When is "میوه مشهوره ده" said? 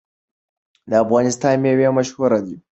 1.63-2.55